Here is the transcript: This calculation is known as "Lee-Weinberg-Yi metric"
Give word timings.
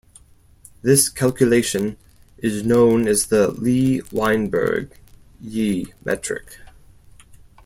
This 0.81 1.09
calculation 1.09 1.95
is 2.39 2.65
known 2.65 3.07
as 3.07 3.31
"Lee-Weinberg-Yi 3.31 5.93
metric" 6.03 6.57